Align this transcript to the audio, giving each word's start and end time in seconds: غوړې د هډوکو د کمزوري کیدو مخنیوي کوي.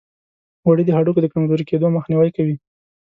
غوړې 0.63 0.83
د 0.85 0.89
هډوکو 0.97 1.19
د 1.23 1.27
کمزوري 1.33 1.63
کیدو 1.69 1.95
مخنیوي 1.97 2.31
کوي. 2.37 2.55